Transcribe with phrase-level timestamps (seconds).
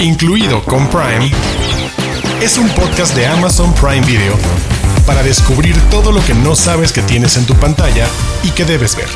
[0.00, 1.30] incluido con Prime,
[2.40, 4.36] es un podcast de Amazon Prime Video
[5.06, 8.06] para descubrir todo lo que no sabes que tienes en tu pantalla
[8.44, 9.08] y que debes ver.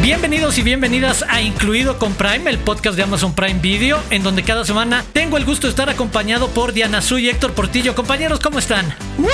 [0.00, 4.42] Bienvenidos y bienvenidas a Incluido con Prime, el podcast de Amazon Prime Video, en donde
[4.42, 7.94] cada semana tengo el gusto de estar acompañado por Diana Su y Héctor Portillo.
[7.94, 8.96] Compañeros, ¿cómo están?
[9.16, 9.30] ¡Muy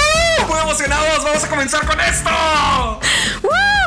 [0.60, 1.24] emocionados!
[1.24, 2.30] ¡Vamos a comenzar con esto!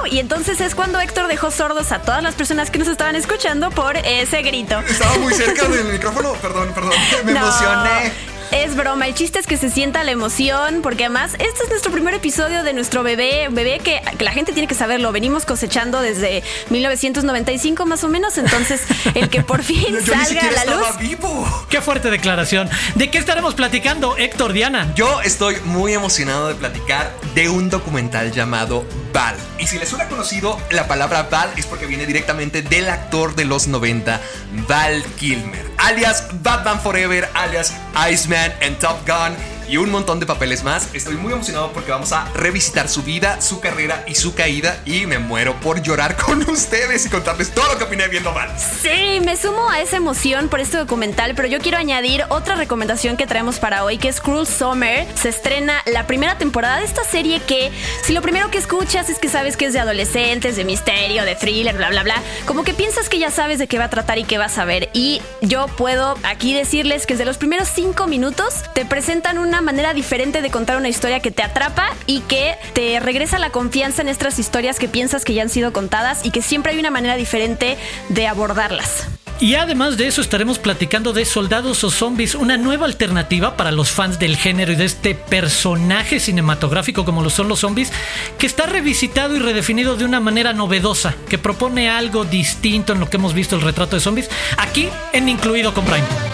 [0.09, 3.69] Y entonces es cuando Héctor dejó sordos a todas las personas que nos estaban escuchando
[3.69, 4.79] por ese grito.
[4.79, 6.91] Estaba muy cerca del micrófono, perdón, perdón,
[7.25, 8.11] me emocioné.
[8.51, 11.89] Es broma, el chiste es que se sienta la emoción, porque además este es nuestro
[11.89, 16.43] primer episodio de nuestro bebé, bebé que, la gente tiene que saberlo, venimos cosechando desde
[16.69, 18.81] 1995 más o menos, entonces
[19.15, 20.97] el que por fin salga a la luz.
[20.99, 21.65] Vivo.
[21.69, 22.69] Qué fuerte declaración.
[22.95, 24.93] ¿De qué estaremos platicando, Héctor Diana?
[24.95, 29.35] Yo estoy muy emocionado de platicar de un documental llamado Val.
[29.59, 33.45] Y si les suena conocido, la palabra Val es porque viene directamente del actor de
[33.45, 34.19] los 90,
[34.67, 37.73] Val Kilmer, alias Batman Forever, alias
[38.09, 40.89] Iceman en Top Gun y un montón de papeles más.
[40.93, 45.05] Estoy muy emocionado porque vamos a revisitar su vida, su carrera y su caída y
[45.05, 48.49] me muero por llorar con ustedes y contarles todo lo que opiné viendo mal.
[48.59, 53.15] Sí, me sumo a esa emoción por este documental, pero yo quiero añadir otra recomendación
[53.15, 55.07] que traemos para hoy, que es Cruel Summer.
[55.15, 57.71] Se estrena la primera temporada de esta serie que,
[58.03, 61.35] si lo primero que escuchas es que sabes que es de adolescentes, de misterio, de
[61.35, 64.17] thriller, bla, bla, bla, como que piensas que ya sabes de qué va a tratar
[64.17, 64.89] y qué vas a ver.
[64.91, 69.93] Y yo puedo aquí decirles que desde los primeros cinco minutos te presentan una manera
[69.93, 74.09] diferente de contar una historia que te atrapa y que te regresa la confianza en
[74.09, 77.15] estas historias que piensas que ya han sido contadas y que siempre hay una manera
[77.15, 77.77] diferente
[78.09, 79.07] de abordarlas.
[79.41, 83.89] Y además de eso estaremos platicando de Soldados o Zombies, una nueva alternativa para los
[83.89, 87.91] fans del género y de este personaje cinematográfico como lo son los zombies,
[88.37, 93.09] que está revisitado y redefinido de una manera novedosa, que propone algo distinto en lo
[93.09, 96.30] que hemos visto el retrato de zombies, aquí en Incluido con Prime.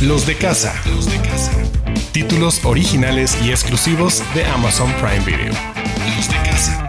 [0.00, 0.74] Los de casa.
[2.12, 5.52] Títulos originales y exclusivos de Amazon Prime Video.
[6.16, 6.84] Los de.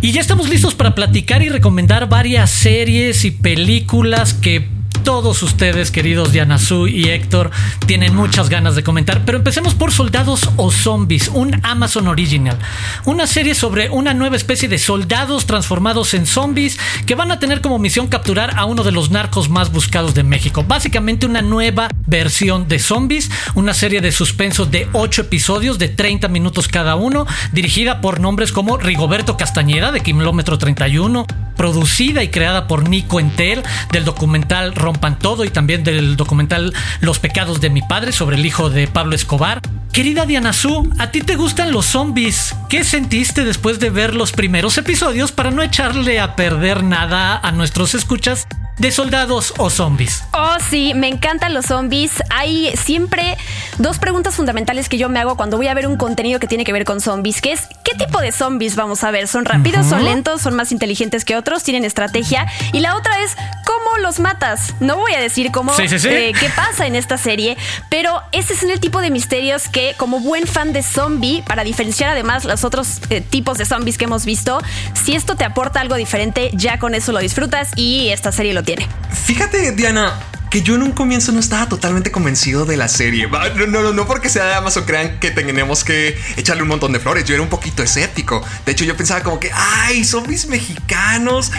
[0.00, 4.77] Y ya estamos listos para platicar y recomendar varias series y películas que
[5.08, 7.50] todos ustedes, queridos Diana Su y Héctor,
[7.86, 9.24] tienen muchas ganas de comentar.
[9.24, 12.58] Pero empecemos por Soldados o Zombies, un Amazon Original.
[13.06, 17.62] Una serie sobre una nueva especie de soldados transformados en zombies que van a tener
[17.62, 20.62] como misión capturar a uno de los narcos más buscados de México.
[20.68, 26.28] Básicamente una nueva versión de zombies, una serie de suspenso de 8 episodios de 30
[26.28, 31.26] minutos cada uno, dirigida por nombres como Rigoberto Castañeda de Kilómetro 31,
[31.56, 37.20] producida y creada por Nico Entel del documental Rompan Todo y también del documental Los
[37.20, 39.60] pecados de mi padre sobre el hijo de Pablo Escobar.
[39.92, 42.54] Querida Diana Su, ¿a ti te gustan los zombies?
[42.68, 47.50] ¿Qué sentiste después de ver los primeros episodios para no echarle a perder nada a
[47.52, 48.46] nuestros escuchas
[48.78, 50.22] de soldados o zombies?
[50.32, 52.22] Oh, sí, me encantan los zombies.
[52.30, 53.36] Hay siempre
[53.78, 56.64] dos preguntas fundamentales que yo me hago cuando voy a ver un contenido que tiene
[56.64, 59.26] que ver con zombies, que es ¿qué tipo de zombies vamos a ver?
[59.28, 62.46] ¿Son rápidos, son lentos, son más inteligentes que otros, tienen estrategia?
[62.72, 64.74] Y la otra es ¿cómo los matas?
[64.80, 67.56] No voy a decir cómo eh, qué pasa en esta serie,
[67.88, 72.10] pero ese es el tipo de misterios que como buen fan de zombie, para diferenciar
[72.10, 74.60] además los otros eh, tipos de zombies que hemos visto,
[74.94, 78.62] si esto te aporta algo diferente, ya con eso lo disfrutas y esta serie lo
[78.62, 78.88] tiene.
[79.10, 80.14] Fíjate, Diana,
[80.50, 83.28] que yo en un comienzo no estaba totalmente convencido de la serie.
[83.28, 87.00] No, no, no porque sea de Amazon crean que tenemos que echarle un montón de
[87.00, 87.24] flores.
[87.24, 88.44] Yo era un poquito escéptico.
[88.64, 91.52] De hecho, yo pensaba como que, ay, zombies mexicanos.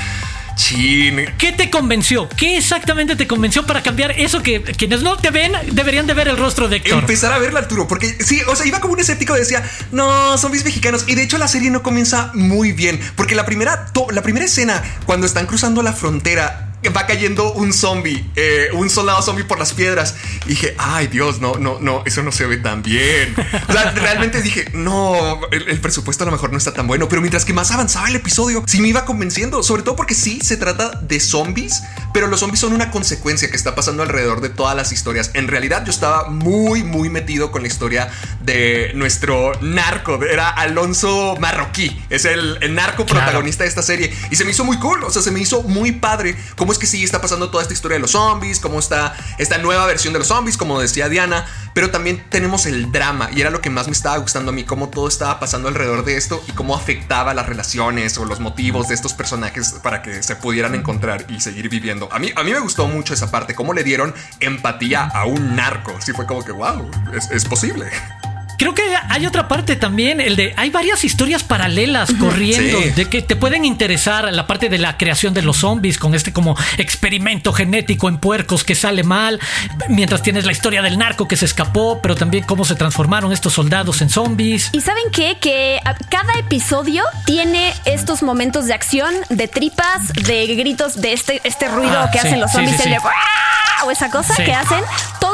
[0.59, 1.25] Chin.
[1.37, 2.27] ¿Qué te convenció?
[2.27, 6.27] ¿Qué exactamente te convenció para cambiar eso que quienes no te ven deberían de ver
[6.27, 6.99] el rostro de Héctor?
[6.99, 10.65] Empezar a verla, Arturo, porque sí, o sea, iba como un escéptico, decía, no, zombies
[10.65, 11.05] mexicanos.
[11.07, 14.83] Y de hecho la serie no comienza muy bien, porque la primera, la primera escena,
[15.05, 19.73] cuando están cruzando la frontera va cayendo un zombie, eh, un soldado zombie por las
[19.73, 20.15] piedras.
[20.45, 23.35] Y dije, ay Dios, no, no, no, eso no se ve tan bien.
[23.67, 27.09] O sea, realmente dije, no, el, presupuesto a lo mejor no está tan bueno.
[27.09, 29.61] Pero mientras que más avanzaba el episodio, sí me iba convenciendo.
[29.61, 31.83] Sobre todo porque sí se trata de zombies,
[32.13, 35.31] pero los zombies son una consecuencia que está pasando alrededor de todas las historias.
[35.33, 38.09] En realidad, yo estaba muy, muy metido con la historia
[38.41, 40.23] de nuestro narco.
[40.23, 44.13] Era Alonso Marroquí, es el, narco protagonista de esta serie.
[44.31, 46.35] Y se me hizo muy cool, o sea, se me hizo muy padre
[46.71, 49.85] es que sí está pasando toda esta historia de los zombies, cómo está esta nueva
[49.85, 53.61] versión de los zombies, como decía Diana, pero también tenemos el drama y era lo
[53.61, 56.51] que más me estaba gustando a mí, cómo todo estaba pasando alrededor de esto y
[56.51, 61.25] cómo afectaba las relaciones o los motivos de estos personajes para que se pudieran encontrar
[61.29, 62.09] y seguir viviendo.
[62.11, 65.55] A mí, a mí me gustó mucho esa parte, cómo le dieron empatía a un
[65.55, 65.95] narco.
[66.01, 67.89] Sí fue como que, wow, es, es posible.
[68.59, 72.89] Creo que hay otra parte también, el de hay varias historias paralelas corriendo, Sí.
[72.91, 76.33] de que te pueden interesar la parte de la creación de los zombies con este
[76.33, 79.39] como experimento genético en puercos que sale mal,
[79.87, 83.53] mientras tienes la historia del narco que se escapó, pero también cómo se transformaron estos
[83.53, 84.69] soldados en zombies.
[84.73, 85.37] Y saben qué?
[85.39, 91.39] Que a- cada episodio tiene estos momentos de acción, de tripas, de gritos, de este,
[91.45, 92.97] este ruido Ah, que sí, hacen los sí, zombies, sí, el de.
[92.97, 94.43] "¡Ah!", o esa cosa Sí.
[94.43, 94.83] que hacen,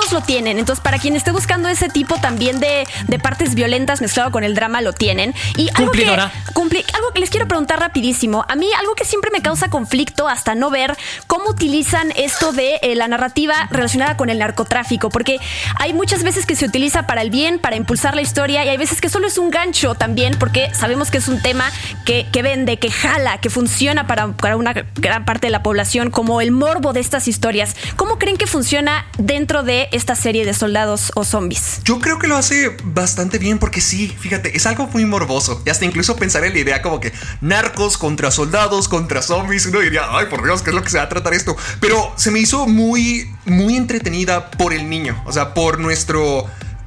[0.05, 0.59] todos lo tienen.
[0.59, 4.55] Entonces, para quien esté buscando ese tipo también de, de partes violentas mezclado con el
[4.55, 5.33] drama, lo tienen.
[5.57, 6.05] Y algo que,
[6.53, 8.45] cumpli- algo que les quiero preguntar rapidísimo.
[8.47, 10.95] A mí, algo que siempre me causa conflicto hasta no ver
[11.27, 15.39] cómo utilizan esto de eh, la narrativa relacionada con el narcotráfico, porque
[15.79, 18.77] hay muchas veces que se utiliza para el bien, para impulsar la historia, y hay
[18.77, 21.71] veces que solo es un gancho también, porque sabemos que es un tema
[22.05, 26.11] que, que vende, que jala, que funciona para, para una gran parte de la población,
[26.11, 27.75] como el morbo de estas historias.
[27.95, 31.79] ¿Cómo creen que funciona dentro de esta serie de soldados o zombies?
[31.83, 35.61] Yo creo que lo hace bastante bien porque sí, fíjate, es algo muy morboso.
[35.65, 39.79] Y hasta incluso pensar en la idea como que narcos contra soldados, contra zombies, uno
[39.79, 41.55] diría, ay, por Dios, ¿qué es lo que se va a tratar esto?
[41.79, 46.45] Pero se me hizo muy, muy entretenida por el niño, o sea, por nuestro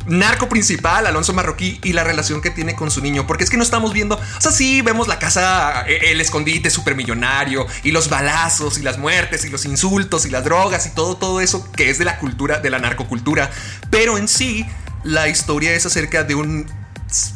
[0.08, 3.26] narco principal, Alonso Marroquí, y la relación que tiene con su niño.
[3.26, 6.70] Porque es que no estamos viendo, o sea, sí, vemos la casa, eh, el escondite
[6.70, 11.16] supermillonario, y los balazos, y las muertes, y los insultos, y las drogas, y todo,
[11.16, 13.50] todo eso que es de la cultura, de la narcocultura.
[13.90, 14.66] Pero en sí,
[15.04, 16.66] la historia es acerca de un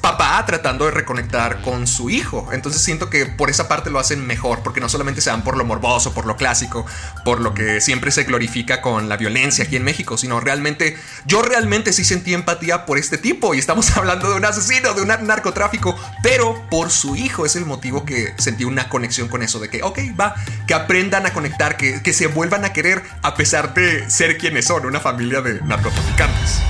[0.01, 2.49] papá tratando de reconectar con su hijo.
[2.53, 5.57] Entonces siento que por esa parte lo hacen mejor, porque no solamente se van por
[5.57, 6.85] lo morboso, por lo clásico,
[7.25, 11.43] por lo que siempre se glorifica con la violencia aquí en México, sino realmente, yo
[11.43, 15.09] realmente sí sentí empatía por este tipo y estamos hablando de un asesino, de un
[15.09, 19.71] narcotráfico, pero por su hijo es el motivo que sentí una conexión con eso, de
[19.71, 20.35] que, ok, va,
[20.67, 24.67] que aprendan a conectar, que, que se vuelvan a querer a pesar de ser quienes
[24.67, 26.61] son, una familia de narcotraficantes.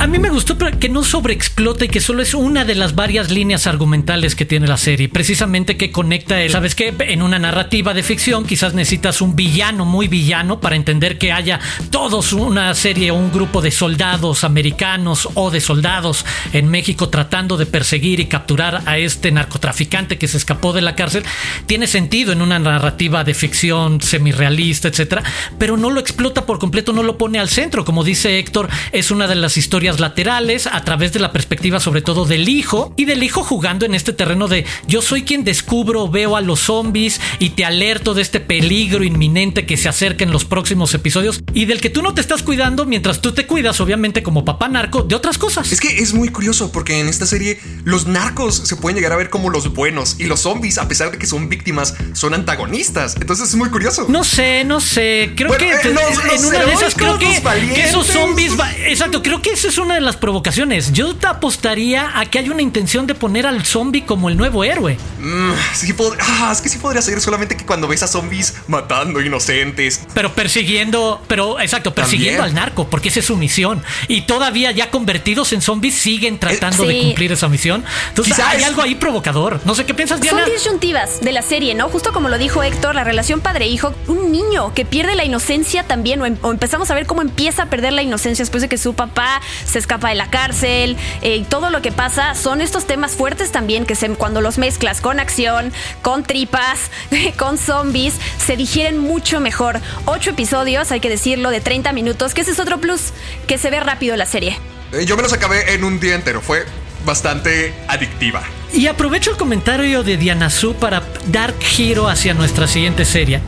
[0.00, 3.30] A mí me gustó que no sobreexplota y que solo es una de las varias
[3.30, 5.10] líneas argumentales que tiene la serie.
[5.10, 6.50] Precisamente que conecta el.
[6.50, 6.94] ¿Sabes qué?
[7.00, 11.60] En una narrativa de ficción quizás necesitas un villano muy villano para entender que haya
[11.90, 16.24] todos una serie o un grupo de soldados americanos o de soldados
[16.54, 20.94] en México tratando de perseguir y capturar a este narcotraficante que se escapó de la
[20.94, 21.24] cárcel.
[21.66, 25.22] Tiene sentido en una narrativa de ficción semirrealista, etcétera,
[25.58, 27.84] pero no lo explota por completo, no lo pone al centro.
[27.84, 32.02] Como dice Héctor, es una de las historias laterales a través de la perspectiva sobre
[32.02, 36.08] todo del hijo y del hijo jugando en este terreno de yo soy quien descubro,
[36.08, 40.30] veo a los zombies y te alerto de este peligro inminente que se acerca en
[40.30, 43.80] los próximos episodios y del que tú no te estás cuidando mientras tú te cuidas
[43.80, 45.72] obviamente como papá narco de otras cosas.
[45.72, 49.16] Es que es muy curioso porque en esta serie los narcos se pueden llegar a
[49.16, 53.16] ver como los buenos y los zombies, a pesar de que son víctimas, son antagonistas.
[53.20, 54.06] Entonces es muy curioso.
[54.08, 55.32] No sé, no sé.
[55.36, 57.42] Creo Bueno, que eh, los- en los una de esas creo que,
[57.74, 58.52] que esos zombies.
[58.86, 60.92] exacto, creo que esa es una de las provocaciones.
[60.92, 64.64] Yo te apostaría a que hay una intención de poner al zombie como el nuevo
[64.64, 64.96] héroe.
[65.20, 68.54] Mm, sí pod- ah, es que sí podría ser solamente que cuando ves a zombies
[68.68, 70.02] matando inocentes.
[70.14, 72.58] Pero persiguiendo, pero exacto, persiguiendo También.
[72.58, 73.82] al narco, porque esa es su misión.
[74.08, 77.00] Y todavía ya convertidos en zombies siguen tratando de sí.
[77.02, 77.84] cumplir esa misión.
[78.08, 79.60] Entonces Quizá hay es- algo ahí provocador.
[79.64, 80.44] No sé qué piensas, Diana.
[80.44, 81.88] Son disyuntivas de la serie, ¿no?
[81.88, 86.20] Justo como lo dijo Héctor, la relación padre-hijo, un niño que pierde la inocencia también,
[86.22, 88.78] o, em- o empezamos a ver cómo empieza a perder la inocencia después de que
[88.78, 92.86] su papá se escapa de la cárcel, eh, y todo lo que pasa, son estos
[92.86, 96.90] temas fuertes también que se, cuando los mezclas con acción, con tripas,
[97.36, 99.80] con zombies, se digieren mucho mejor.
[100.04, 103.12] Ocho episodios, hay que decirlo, de 30 minutos, que ese es otro plus,
[103.46, 104.58] que se ve rápido la serie.
[104.92, 106.40] Eh, yo me los acabé en un día entero.
[106.40, 106.64] Fue
[107.04, 108.42] bastante adictiva.
[108.72, 113.40] Y aprovecho el comentario de Diana Su para dar giro hacia nuestra siguiente serie.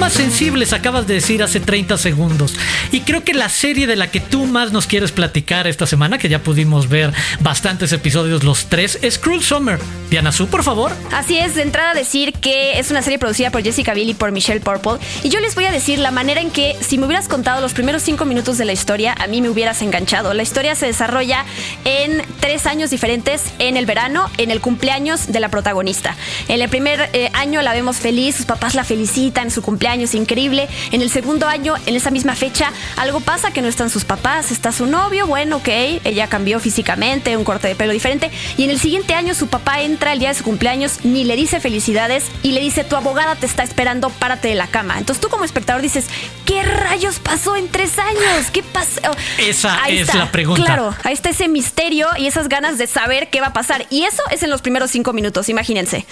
[0.00, 2.54] Temas sensibles acabas de decir hace 30 segundos.
[2.90, 6.16] Y creo que la serie de la que tú más nos quieres platicar esta semana,
[6.16, 9.78] que ya pudimos ver bastantes episodios los tres, es Cruel Summer.
[10.08, 10.90] Diana Su, por favor.
[11.12, 14.32] Así es, de entrada decir que es una serie producida por Jessica Biel y por
[14.32, 15.06] Michelle Purple.
[15.22, 17.74] Y yo les voy a decir la manera en que, si me hubieras contado los
[17.74, 20.32] primeros cinco minutos de la historia, a mí me hubieras enganchado.
[20.32, 21.44] La historia se desarrolla
[21.84, 26.16] en tres años diferentes, en el verano, en el cumpleaños de la protagonista.
[26.48, 30.68] En el primer eh, año la vemos feliz, sus papás la felicitan, su cumpleaños increíble.
[30.92, 34.50] En el segundo año, en esa misma fecha, algo pasa que no están sus papás,
[34.50, 35.68] está su novio, bueno, ok,
[36.04, 38.30] ella cambió físicamente, un corte de pelo diferente.
[38.56, 41.36] Y en el siguiente año su papá entra el día de su cumpleaños, ni le
[41.36, 44.98] dice felicidades y le dice, tu abogada te está esperando, párate de la cama.
[44.98, 46.06] Entonces tú como espectador dices,
[46.44, 48.50] ¿qué rayos pasó en tres años?
[48.52, 49.00] ¿Qué pasó?
[49.38, 50.64] Esa Ahí es está, la pregunta.
[50.64, 53.86] Claro, ahí está ese misterio y esas ganas de saber qué va a pasar.
[53.90, 56.06] Y eso es en los primeros cinco minutos, imagínense.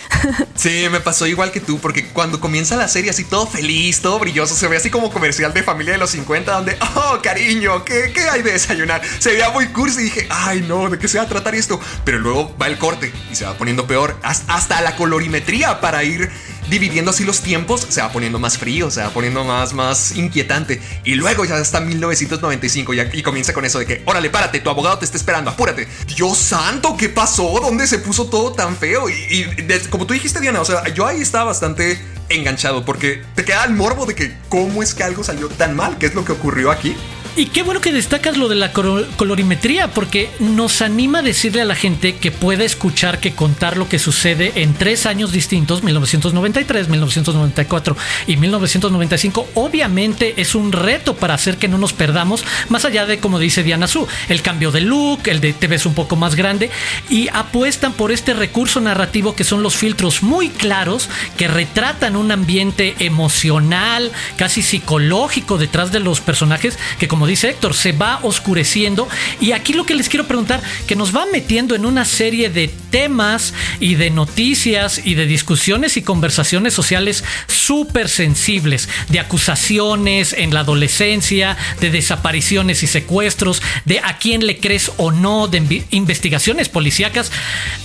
[0.55, 4.19] Sí, me pasó igual que tú, porque cuando comienza la serie así todo feliz listo,
[4.19, 4.57] brilloso.
[4.57, 8.23] Se ve así como comercial de familia de los 50, donde, oh, cariño, ¿qué, qué
[8.23, 9.03] hay de desayunar?
[9.19, 11.79] Se veía muy cursi y dije, ay, no, ¿de qué se va a tratar esto?
[12.03, 14.19] Pero luego va el corte y se va poniendo peor.
[14.23, 16.31] Hasta la colorimetría para ir
[16.71, 20.81] dividiendo así los tiempos, se va poniendo más frío, se va poniendo más, más inquietante.
[21.05, 24.71] Y luego ya está 1995 y, y comienza con eso de que, órale, párate, tu
[24.71, 25.87] abogado te está esperando, apúrate.
[26.17, 27.61] Dios santo, ¿qué pasó?
[27.61, 29.11] ¿Dónde se puso todo tan feo?
[29.11, 29.47] Y,
[29.91, 31.99] como tú dijiste, Diana, o sea, yo ahí estaba bastante
[32.29, 35.99] enganchado porque te queda el morbo de que cómo es que algo salió tan mal,
[35.99, 36.97] qué es lo que ocurrió aquí.
[37.39, 41.65] Y qué bueno que destacas lo de la colorimetría, porque nos anima a decirle a
[41.65, 46.89] la gente que pueda escuchar que contar lo que sucede en tres años distintos, 1993,
[46.89, 53.07] 1994 y 1995, obviamente es un reto para hacer que no nos perdamos, más allá
[53.07, 56.17] de, como dice Diana Su, el cambio de look, el de te ves un poco
[56.17, 56.73] más grande,
[57.09, 62.33] y apuestan por este recurso narrativo que son los filtros muy claros, que retratan un
[62.33, 69.09] ambiente emocional, casi psicológico detrás de los personajes, que como dice Héctor, se va oscureciendo.
[69.41, 72.71] Y aquí lo que les quiero preguntar, que nos va metiendo en una serie de
[72.91, 80.55] temas y de noticias y de discusiones y conversaciones sociales súper sensibles, de acusaciones en
[80.55, 86.69] la adolescencia, de desapariciones y secuestros, de a quién le crees o no, de investigaciones
[86.69, 87.31] policíacas.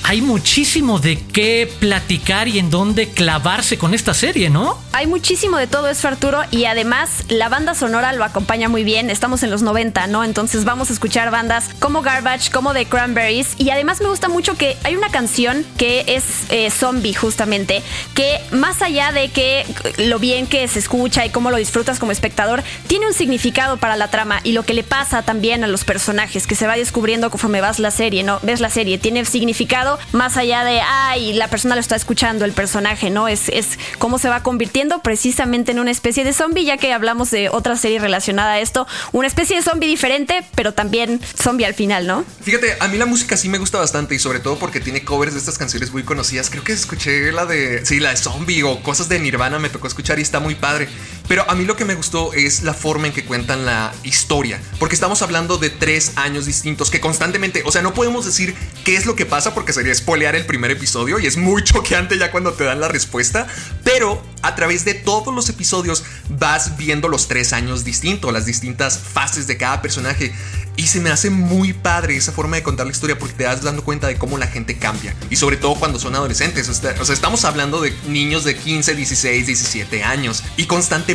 [0.04, 4.78] Hay muchísimo de qué platicar y en dónde clavarse con esta serie, ¿no?
[4.94, 9.10] Hay muchísimo de todo eso, Arturo, y además la banda sonora lo acompaña muy bien.
[9.10, 10.24] Estamos en los 90, ¿no?
[10.24, 14.56] Entonces vamos a escuchar bandas como Garbage, como The Cranberries, y además me gusta mucho
[14.56, 17.82] que hay una canción que es eh, zombie justamente,
[18.14, 19.66] que más allá de que
[19.98, 23.96] lo bien que se escucha y cómo lo disfrutas como espectador, tiene un significado para
[23.96, 27.30] la trama y lo que le pasa también a los personajes, que se va descubriendo
[27.30, 28.40] conforme vas la serie, ¿no?
[28.44, 32.52] Ves la serie, tiene significado más allá de, ay, la persona lo está escuchando, el
[32.52, 33.28] personaje, ¿no?
[33.28, 37.32] Es, es cómo se va convirtiendo precisamente en una especie de zombie, ya que hablamos
[37.32, 41.74] de otra serie relacionada a esto, una especie de zombie diferente, pero también zombie al
[41.74, 42.26] final, ¿no?
[42.42, 45.34] Fíjate, a mí la música sí me gusta bastante y sobre todo porque tiene covers
[45.34, 46.50] de estas canciones muy conocidas.
[46.50, 49.88] Creo que escuché la de, sí, la de zombie o cosas de Nirvana me tocó
[49.88, 50.88] escuchar y está muy padre.
[51.28, 54.62] Pero a mí lo que me gustó es la forma en que cuentan la historia,
[54.80, 58.96] porque estamos hablando de tres años distintos que constantemente, o sea, no podemos decir qué
[58.96, 62.32] es lo que pasa porque sería spoilear el primer episodio y es muy choqueante ya
[62.32, 63.48] cuando te dan la respuesta,
[63.84, 69.00] pero a través de todos los episodios vas viendo los tres años distintos, las distintas
[69.00, 70.34] fases de cada personaje.
[70.76, 73.62] Y se me hace muy padre esa forma de contar la historia porque te das
[73.62, 75.16] dando cuenta de cómo la gente cambia.
[75.30, 76.68] Y sobre todo cuando son adolescentes.
[76.68, 80.44] O sea, estamos hablando de niños de 15, 16, 17 años.
[80.58, 81.13] Y constantemente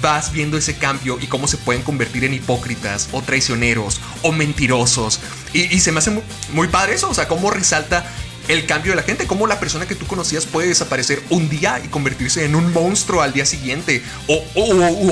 [0.00, 5.20] vas viendo ese cambio y cómo se pueden convertir en hipócritas o traicioneros o mentirosos.
[5.52, 7.10] Y, se me hace muy, muy padre eso.
[7.10, 8.04] O sea, cómo resalta
[8.48, 11.80] el cambio de la gente, cómo la persona que tú conocías puede desaparecer un día
[11.84, 14.42] y convertirse en un monstruo al día siguiente o,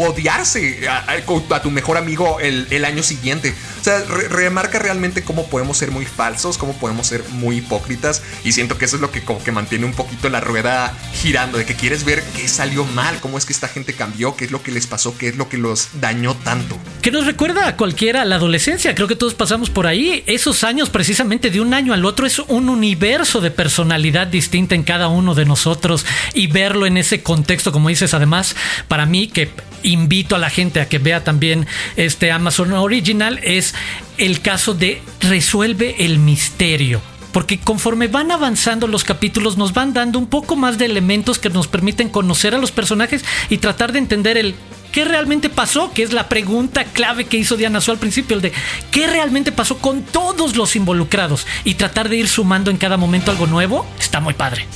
[0.08, 3.54] odiarse a, tu mejor amigo el, año siguiente.
[3.80, 8.52] O sea, remarca realmente cómo podemos ser muy falsos, cómo podemos ser muy hipócritas y
[8.52, 11.66] siento que eso es lo que como que mantiene un poquito la rueda girando, de
[11.66, 14.62] que quieres ver qué salió mal, cómo es que esta gente cambió, qué es lo
[14.62, 16.76] que les pasó, qué es lo que los dañó tanto.
[17.02, 20.90] Que nos recuerda a cualquiera la adolescencia, creo que todos pasamos por ahí, esos años
[20.90, 25.34] precisamente de un año al otro es un universo de personalidad distinta en cada uno
[25.34, 28.56] de nosotros y verlo en ese contexto, como dices, además,
[28.88, 29.50] para mí que
[29.82, 33.74] invito a la gente a que vea también este Amazon Original es
[34.16, 40.18] el caso de resuelve el misterio porque conforme van avanzando los capítulos nos van dando
[40.18, 43.98] un poco más de elementos que nos permiten conocer a los personajes y tratar de
[43.98, 44.54] entender el
[44.92, 45.92] ¿Qué realmente pasó?
[45.92, 48.52] Que es la pregunta clave que hizo Diana Su al principio, el de
[48.90, 51.46] ¿qué realmente pasó con todos los involucrados?
[51.64, 54.66] Y tratar de ir sumando en cada momento algo nuevo, está muy padre.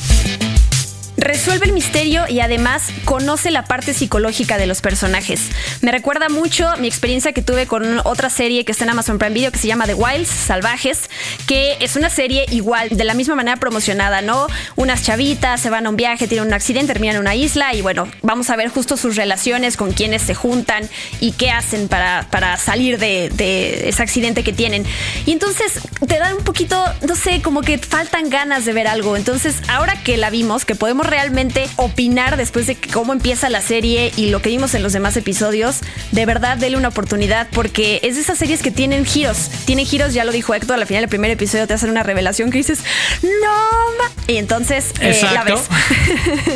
[1.16, 5.42] Resuelve el misterio y además conoce la parte psicológica de los personajes.
[5.80, 9.32] Me recuerda mucho mi experiencia que tuve con otra serie que está en Amazon Prime
[9.32, 11.08] Video que se llama The Wilds, Salvajes,
[11.46, 14.48] que es una serie igual, de la misma manera promocionada, ¿no?
[14.74, 17.82] Unas chavitas se van a un viaje, tienen un accidente, terminan en una isla y
[17.82, 20.88] bueno, vamos a ver justo sus relaciones, con quienes se juntan
[21.20, 24.84] y qué hacen para, para salir de, de ese accidente que tienen.
[25.26, 29.16] Y entonces te dan un poquito, no sé, como que faltan ganas de ver algo.
[29.16, 34.12] Entonces, ahora que la vimos, que podemos realmente opinar después de cómo empieza la serie
[34.16, 35.80] y lo que vimos en los demás episodios,
[36.12, 39.50] de verdad dele una oportunidad porque es de esas series que tienen giros.
[39.64, 42.50] Tienen giros, ya lo dijo Héctor, al final del primer episodio te hacen una revelación
[42.50, 42.80] que dices,
[43.22, 45.60] no, y entonces eh, la ves.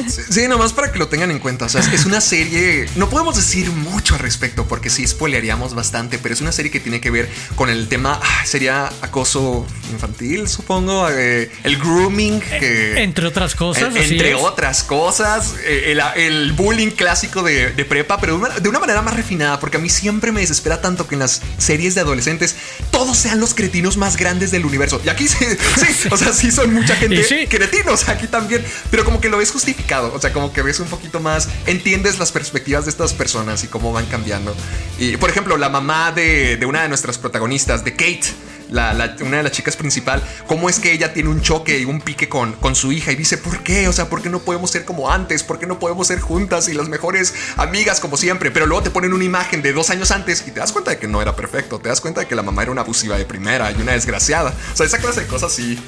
[0.30, 1.66] sí, nomás para que lo tengan en cuenta.
[1.66, 6.18] O sea, es una serie, no podemos decir mucho al respecto porque sí spoilearíamos bastante,
[6.18, 10.48] pero es una serie que tiene que ver con el tema, ah, sería acoso infantil,
[10.48, 12.42] supongo, eh, el grooming.
[12.50, 13.94] entre otras cosas.
[13.94, 18.68] entre otras cosas, eh, el, el bullying clásico de, de prepa, pero de una, de
[18.68, 21.94] una manera más refinada, porque a mí siempre me desespera tanto que en las series
[21.94, 22.56] de adolescentes
[22.90, 25.00] todos sean los cretinos más grandes del universo.
[25.04, 25.44] Y aquí sí,
[25.76, 27.46] sí o sea, sí son mucha gente sí.
[27.48, 30.88] cretinos, aquí también, pero como que lo ves justificado, o sea, como que ves un
[30.88, 34.54] poquito más, entiendes las perspectivas de estas personas y cómo van cambiando.
[34.98, 38.28] Y por ejemplo, la mamá de, de una de nuestras protagonistas, de Kate,
[38.70, 42.28] una de las chicas principal, cómo es que ella tiene un choque y un pique
[42.28, 43.88] con, con su hija y dice, ¿por qué?
[43.88, 45.42] O sea, ¿por qué no podemos ser como antes?
[45.42, 48.50] ¿Por qué no podemos ser juntas y las mejores amigas como siempre?
[48.50, 50.98] Pero luego te ponen una imagen de dos años antes y te das cuenta de
[50.98, 53.24] que no era perfecto, te das cuenta de que la mamá era una abusiva de
[53.24, 54.52] primera y una desgraciada.
[54.72, 55.78] O sea, esa clase de cosas sí,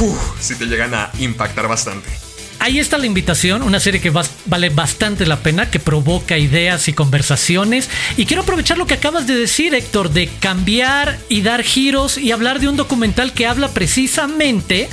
[0.00, 2.25] uf, sí te llegan a impactar bastante.
[2.58, 6.92] Ahí está la invitación, una serie que vale bastante la pena, que provoca ideas y
[6.92, 7.88] conversaciones.
[8.16, 12.32] Y quiero aprovechar lo que acabas de decir, Héctor, de cambiar y dar giros y
[12.32, 14.88] hablar de un documental que habla precisamente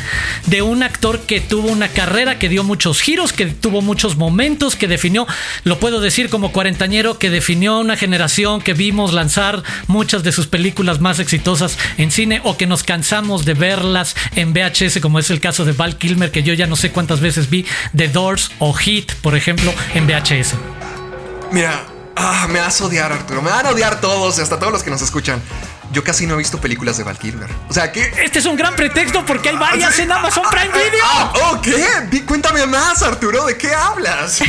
[0.47, 4.75] de un actor que tuvo una carrera que dio muchos giros, que tuvo muchos momentos,
[4.75, 5.25] que definió,
[5.63, 10.47] lo puedo decir como cuarentañero, que definió una generación que vimos lanzar muchas de sus
[10.47, 15.29] películas más exitosas en cine o que nos cansamos de verlas en VHS, como es
[15.29, 17.49] el caso de Val Kilmer, que yo ya no sé cuántas veces
[17.95, 20.55] The Doors o Hit, por ejemplo, en VHS.
[21.51, 21.83] Mira,
[22.15, 23.41] ah, me vas a odiar, Arturo.
[23.41, 25.41] Me van a odiar todos, hasta todos los que nos escuchan.
[25.91, 27.47] Yo casi no he visto películas de Val Kilmer.
[27.69, 28.01] O sea, que.
[28.23, 31.03] Este es un gran pretexto porque hay varias en Amazon Prime Video.
[31.03, 32.25] Ah, oh, ¿qué?
[32.25, 33.45] Cuéntame más, Arturo.
[33.45, 34.41] ¿De qué hablas?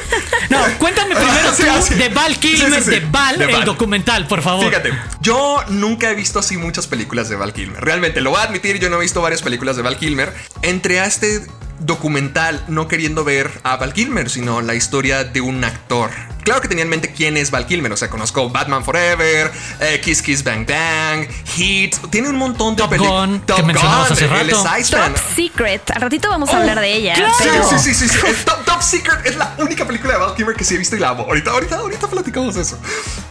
[0.50, 3.64] no, cuéntame primero sí, tú de Val Kilmer, sí, sí, de, Val, de Val, el
[3.64, 4.68] documental, por favor.
[4.68, 7.84] Fíjate, yo nunca he visto así muchas películas de Val Kilmer.
[7.84, 10.34] Realmente, lo voy a admitir, yo no he visto varias películas de Val Kilmer.
[10.62, 11.46] Entré a este
[11.80, 16.10] documental no queriendo ver a Val Kilmer, sino la historia de un actor.
[16.48, 20.00] Claro que tenía en mente quién es Val Kilmer, o sea, conozco Batman Forever, eh,
[20.02, 23.42] Kiss Kiss Bang Bang, Heat, tiene un montón de películas.
[23.44, 24.64] Top Gun, hace rato.
[24.90, 27.12] Top Secret, al ratito vamos a oh, hablar de ella.
[27.16, 27.34] Claro.
[27.38, 27.68] Pero...
[27.68, 28.44] Sí, sí, sí, sí, sí.
[28.46, 31.00] Top, Top, Secret es la única película de Val Kilmer que sí he visto y
[31.00, 31.24] la amo.
[31.24, 32.78] Ahorita, ahorita, ahorita platicamos eso.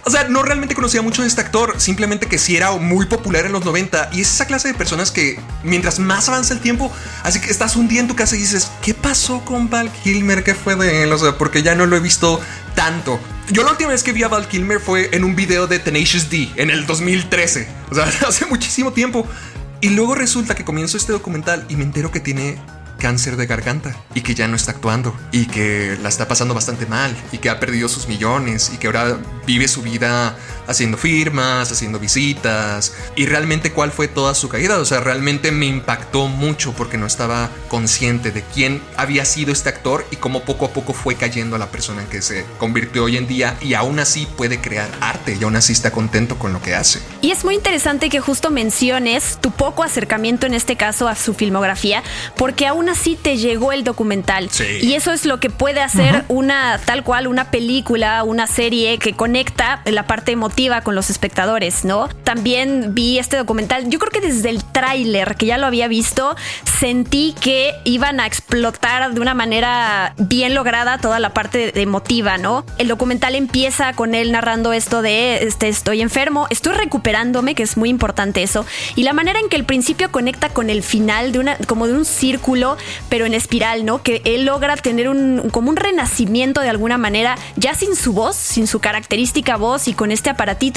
[0.06, 3.48] O sea, no realmente conocía mucho de este actor, simplemente que sí era muy popular
[3.48, 6.94] en los 90 y es esa clase de personas que mientras más avanza el tiempo,
[7.24, 10.44] así que estás un día en tu casa y dices, ¿qué pasó con Val Kilmer?
[10.44, 11.12] ¿Qué fue de él?
[11.12, 12.40] O sea, porque ya no lo he visto
[12.78, 13.07] tanto.
[13.50, 16.30] Yo la última vez que vi a Val Kilmer fue en un video de Tenacious
[16.30, 17.68] D en el 2013.
[17.90, 19.26] O sea, hace muchísimo tiempo.
[19.80, 22.58] Y luego resulta que comienzo este documental y me entero que tiene
[22.98, 26.86] cáncer de garganta y que ya no está actuando y que la está pasando bastante
[26.88, 30.36] mal y que ha perdido sus millones y que ahora vive su vida
[30.68, 34.78] haciendo firmas, haciendo visitas y realmente cuál fue toda su caída.
[34.78, 39.70] O sea, realmente me impactó mucho porque no estaba consciente de quién había sido este
[39.70, 43.06] actor y cómo poco a poco fue cayendo a la persona en que se convirtió
[43.06, 46.54] hoy en día y aún así puede crear arte y aún así está contento con
[46.54, 47.00] lo que hace.
[47.22, 51.34] Y es muy interesante que justo menciones tu poco acercamiento en este caso a su
[51.34, 52.04] filmografía
[52.36, 54.50] porque aún así te llegó el documental.
[54.52, 54.66] Sí.
[54.82, 56.24] Y eso es lo que puede hacer uh -huh.
[56.28, 61.86] una tal cual, una película, una serie que conecta la parte emotiva con los espectadores,
[61.86, 62.08] ¿no?
[62.24, 66.36] También vi este documental, yo creo que desde el tráiler, que ya lo había visto,
[66.80, 72.66] sentí que iban a explotar de una manera bien lograda toda la parte emotiva, ¿no?
[72.80, 77.78] El documental empieza con él narrando esto de, este, estoy enfermo, estoy recuperándome, que es
[77.78, 78.66] muy importante eso,
[78.96, 81.94] y la manera en que el principio conecta con el final de una, como de
[81.94, 82.78] un círculo,
[83.10, 84.02] pero en espiral, ¿no?
[84.02, 88.36] Que él logra tener un, como un renacimiento de alguna manera, ya sin su voz,
[88.36, 90.32] sin su característica voz y con este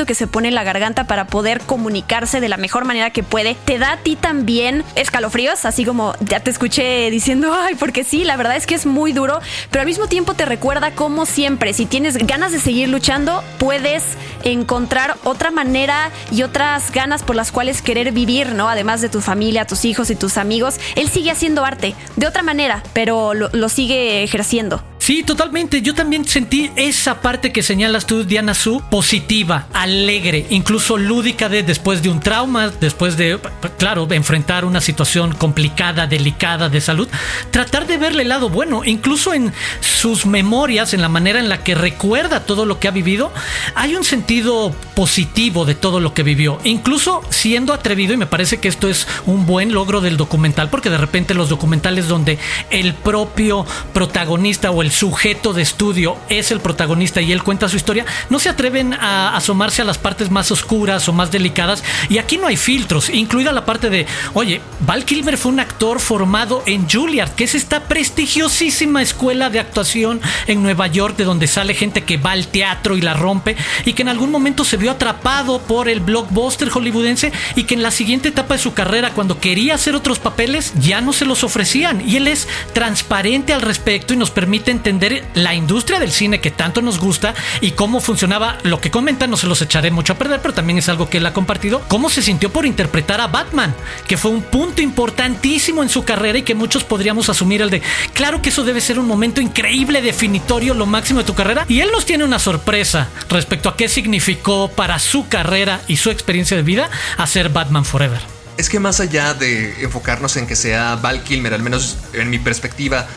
[0.07, 3.55] que se pone en la garganta para poder comunicarse de la mejor manera que puede,
[3.65, 8.25] te da a ti también escalofríos, así como ya te escuché diciendo, ay, porque sí,
[8.25, 11.73] la verdad es que es muy duro, pero al mismo tiempo te recuerda como siempre,
[11.73, 14.05] si tienes ganas de seguir luchando, puedes
[14.43, 18.69] encontrar otra manera y otras ganas por las cuales querer vivir, ¿no?
[18.69, 22.43] Además de tu familia, tus hijos y tus amigos, él sigue haciendo arte de otra
[22.43, 24.83] manera, pero lo sigue ejerciendo.
[25.01, 25.81] Sí, totalmente.
[25.81, 31.63] Yo también sentí esa parte que señalas tú, Diana Su, positiva, alegre, incluso lúdica de
[31.63, 33.41] después de un trauma, después de,
[33.79, 37.09] claro, enfrentar una situación complicada, delicada de salud,
[37.51, 41.65] tratar de verle el lado bueno, incluso en sus memorias, en la manera en la
[41.65, 43.33] que recuerda todo lo que ha vivido,
[43.75, 48.61] hay un sentido positivo de todo lo que vivió, incluso siendo atrevido, y me parece
[48.61, 52.93] que esto es un buen logro del documental, porque de repente los documentales donde el
[52.93, 58.07] propio protagonista o el sujeto de estudio es el protagonista y él cuenta su historia,
[58.29, 61.83] no se atreven a asomarse a las partes más oscuras o más delicadas.
[62.09, 66.01] Y aquí no hay filtros, incluida la parte de, oye, Val Kilmer fue un actor
[66.01, 71.47] formado en Juilliard, que es esta prestigiosísima escuela de actuación en Nueva York, de donde
[71.47, 74.77] sale gente que va al teatro y la rompe, y que en algún momento se
[74.77, 79.11] vio atrapado por el blockbuster hollywoodense y que en la siguiente etapa de su carrera,
[79.11, 82.03] cuando quería hacer otros papeles, ya no se los ofrecían.
[82.09, 86.51] Y él es transparente al respecto y nos permite entender la industria del cine que
[86.51, 88.57] tanto nos gusta y cómo funcionaba.
[88.63, 91.19] Lo que comenta no se los echaré mucho a perder, pero también es algo que
[91.19, 91.83] él ha compartido.
[91.89, 93.75] Cómo se sintió por interpretar a Batman,
[94.09, 97.83] que fue un punto importantísimo en su carrera y que muchos podríamos asumir el de,
[98.15, 101.67] claro que eso debe ser un momento increíble, definitorio, lo máximo de tu carrera.
[101.69, 106.11] Y él nos tiene una sorpresa respecto a qué significó para su carrera y su
[106.11, 110.97] experiencia de vida hacer Batman Forever es que más allá de enfocarnos en que sea
[110.97, 113.09] Val Kilmer, al menos en mi perspectiva,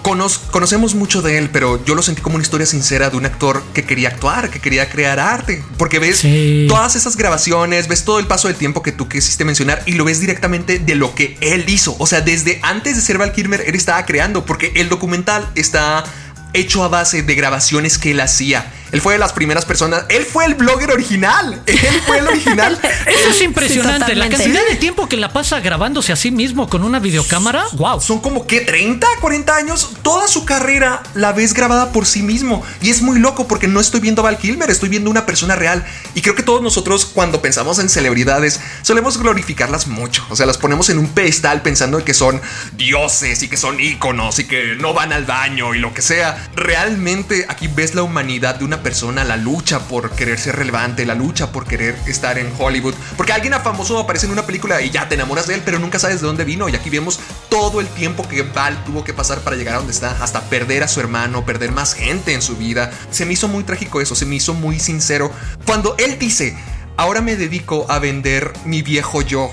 [0.52, 3.62] conocemos mucho de él, pero yo lo sentí como una historia sincera de un actor
[3.74, 6.24] que quería actuar, que quería crear arte, porque ves
[6.70, 10.06] todas esas grabaciones, ves todo el paso del tiempo que tú quisiste mencionar y lo
[10.06, 11.96] ves directamente de lo que él hizo.
[12.00, 16.06] O sea, desde antes de ser Val Kilmer, él estaba creando, porque el documental está
[16.54, 20.06] hecho a base de grabaciones que él hacía él fue de las primeras personas.
[20.08, 21.64] Él fue el blogger original.
[21.66, 22.80] Él fue el original.
[23.08, 24.14] Eso es impresionante.
[24.14, 27.66] la cantidad de tiempo que la pasa grabándose a sí mismo con una videocámara.
[27.74, 28.02] Wow.
[28.02, 29.90] Son como que 30, 40 años.
[30.04, 32.64] Toda su carrera la ves grabada por sí mismo.
[32.84, 35.56] Y es muy loco porque no estoy viendo a Val Kilmer, estoy viendo una persona
[35.56, 35.84] real.
[36.14, 40.24] Y creo que todos nosotros, cuando pensamos en celebridades, solemos glorificarlas mucho.
[40.30, 42.40] O sea, las ponemos en un pedestal pensando que son
[42.74, 46.48] dioses y que son íconos y que no van al baño y lo que sea.
[46.56, 51.16] Realmente aquí ves la humanidad de una persona, la lucha por querer ser relevante, la
[51.16, 52.94] lucha por querer estar en Hollywood.
[53.18, 56.00] Porque alguien famoso aparece en una película y ya te enamoras de él, pero nunca
[56.00, 56.70] sabes de dónde vino.
[56.70, 57.20] Y aquí vemos
[57.50, 60.84] todo el tiempo que Val tuvo que pasar para llegar a donde está, hasta perder
[60.84, 62.92] a su hermano, perder más gente en su vida.
[63.10, 65.32] Se me hizo muy trágico eso, se me hizo muy sincero.
[65.66, 66.58] Cuando él dice,
[66.98, 69.50] ahora me dedico a vender mi viejo yo.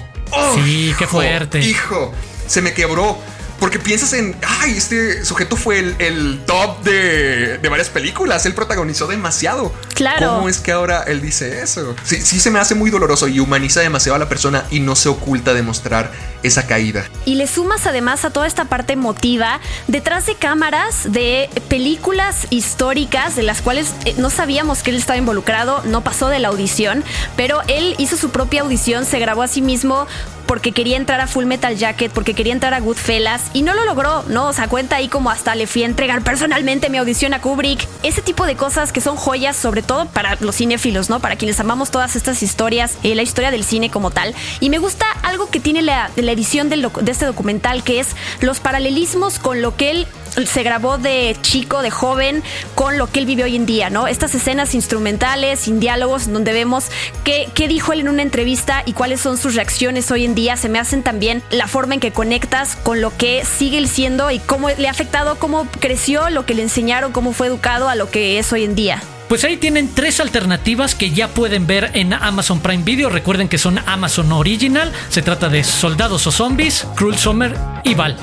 [0.54, 1.60] sí, qué fuerte.
[1.60, 2.12] Hijo,
[2.46, 3.18] se me quebró
[3.60, 9.72] porque piensas en, ay, este sujeto fue el, top de, varias películas, él protagonizó demasiado.
[9.94, 10.36] Claro.
[10.36, 11.94] ¿Cómo es que ahora él dice eso?
[12.02, 14.96] Sí, sí se me hace muy doloroso y humaniza demasiado a la persona y no
[14.96, 16.10] se oculta de mostrar
[16.42, 17.04] esa caída.
[17.26, 23.36] Y le sumas además a toda esta parte emotiva detrás de cámaras de películas históricas
[23.36, 27.04] de las cuales eh, no sabíamos que él estaba involucrado, no pasó de la audición,
[27.36, 30.06] pero él hizo su propia audición, se grabó a sí mismo
[30.50, 33.84] porque quería entrar a Full Metal Jacket, porque quería entrar a Goodfellas y no lo
[33.84, 34.48] logró, ¿no?
[34.48, 37.86] O sea, cuenta ahí como hasta le fui a entregar personalmente mi audición a Kubrick.
[38.02, 41.20] Ese tipo de cosas que son joyas, sobre todo para los cinéfilos, ¿no?
[41.20, 44.34] Para quienes amamos todas estas historias, eh, la historia del cine como tal.
[44.60, 48.08] Y me gusta algo que tiene la, la edición de este documental, que es
[48.40, 50.06] los paralelismos con lo que él
[50.46, 52.42] se grabó de chico, de joven,
[52.74, 54.06] con lo que él vive hoy en día, ¿no?
[54.06, 56.86] Estas escenas instrumentales, sin diálogos, donde vemos
[57.24, 60.56] qué, qué dijo él en una entrevista y cuáles son sus reacciones hoy en día,
[60.56, 64.30] se me hacen también la forma en que conectas con lo que sigue él siendo
[64.30, 67.94] y cómo le ha afectado, cómo creció, lo que le enseñaron, cómo fue educado a
[67.94, 69.02] lo que es hoy en día.
[69.28, 73.10] Pues ahí tienen tres alternativas que ya pueden ver en Amazon Prime Video.
[73.10, 74.92] Recuerden que son Amazon Original.
[75.08, 78.16] Se trata de Soldados o Zombies, Cruel Summer y Val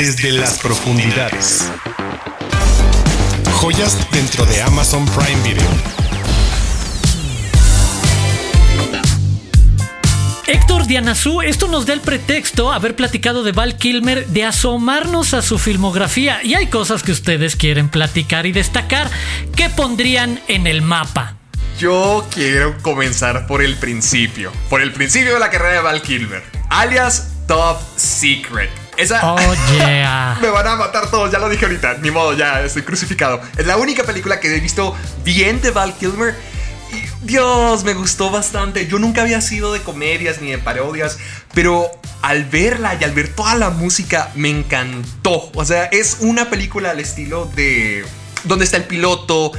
[0.00, 1.70] desde las profundidades.
[3.52, 5.68] Joyas dentro de Amazon Prime Video.
[10.46, 15.42] Héctor Dianazú, esto nos da el pretexto, haber platicado de Val Kilmer, de asomarnos a
[15.42, 16.42] su filmografía.
[16.42, 19.10] Y hay cosas que ustedes quieren platicar y destacar.
[19.54, 21.36] ¿Qué pondrían en el mapa?
[21.78, 24.50] Yo quiero comenzar por el principio.
[24.70, 26.42] Por el principio de la carrera de Val Kilmer.
[26.70, 28.89] Alias Top Secret.
[29.00, 29.32] Esa.
[29.32, 29.38] Oh,
[29.72, 30.38] yeah.
[30.42, 31.98] me van a matar todos, ya lo dije ahorita.
[32.02, 33.40] Ni modo, ya estoy crucificado.
[33.56, 36.34] Es la única película que he visto bien de Val Kilmer.
[36.92, 38.86] Y Dios, me gustó bastante.
[38.86, 41.18] Yo nunca había sido de comedias ni de parodias,
[41.54, 45.50] pero al verla y al ver toda la música me encantó.
[45.54, 48.04] O sea, es una película al estilo de.
[48.44, 49.52] ¿Dónde está el piloto?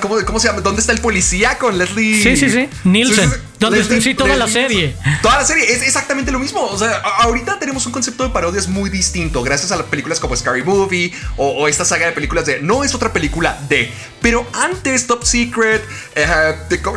[0.00, 0.60] ¿cómo, se llama?
[0.60, 2.22] ¿Dónde está el policía con Leslie?
[2.22, 2.68] Sí, sí, sí.
[2.84, 3.30] Nielsen.
[3.58, 4.96] ¿Dónde está sí, toda la serie.
[5.22, 6.62] Toda la serie es exactamente lo mismo.
[6.62, 10.36] O sea, ahorita tenemos un concepto de parodias muy distinto gracias a las películas como
[10.36, 13.90] Scary Movie o, esta saga de películas de no es otra película de.
[14.20, 15.82] Pero antes Top Secret,
[16.14, 16.26] eh,